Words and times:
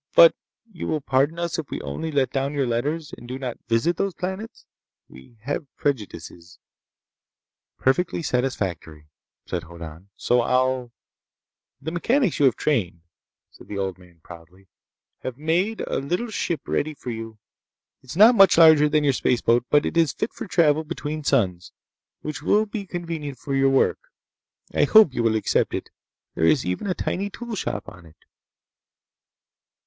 But 0.15 0.33
you 0.71 0.87
will 0.87 0.99
pardon 1.01 1.37
us 1.37 1.59
if 1.59 1.69
we 1.69 1.79
only 1.81 2.11
let 2.11 2.31
down 2.31 2.55
your 2.55 2.65
letters, 2.65 3.13
and 3.15 3.27
do 3.27 3.37
not 3.37 3.59
visit 3.69 3.97
those 3.97 4.15
planets? 4.15 4.65
We 5.07 5.37
have 5.41 5.67
prejudices—" 5.77 6.57
"Perfectly 7.77 8.23
satisfactory," 8.23 9.09
said 9.45 9.61
Hoddan. 9.65 10.09
"So 10.15 10.41
I'll—" 10.41 10.91
"The 11.79 11.91
mechanics 11.91 12.39
you 12.39 12.45
have 12.47 12.55
trained," 12.55 13.01
said 13.51 13.67
the 13.67 13.77
old 13.77 13.99
man 13.99 14.21
proudly, 14.23 14.69
"have 15.19 15.37
made 15.37 15.81
a 15.81 15.99
little 15.99 16.31
ship 16.31 16.61
ready 16.67 16.95
for 16.95 17.11
you. 17.11 17.37
It 18.01 18.09
is 18.09 18.17
not 18.17 18.33
much 18.33 18.57
larger 18.57 18.89
than 18.89 19.03
your 19.03 19.13
spaceboat, 19.13 19.65
but 19.69 19.85
it 19.85 19.95
is 19.95 20.13
fit 20.13 20.33
for 20.33 20.47
travel 20.47 20.83
between 20.83 21.23
suns, 21.23 21.73
which 22.21 22.41
will 22.41 22.65
be 22.65 22.87
convenient 22.87 23.37
for 23.37 23.53
your 23.53 23.69
work. 23.69 23.99
I 24.73 24.85
hope 24.85 25.13
you 25.13 25.21
will 25.21 25.35
accept 25.35 25.75
it. 25.75 25.91
There 26.33 26.45
is 26.45 26.65
even 26.65 26.87
a 26.87 26.95
tiny 26.95 27.29
tool 27.29 27.53
shop 27.53 27.87
on 27.87 28.07
it!" 28.07 28.17